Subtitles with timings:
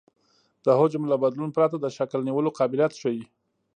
[0.65, 3.23] د حجم له بدلون پرته د شکل نیولو قابلیت ښیي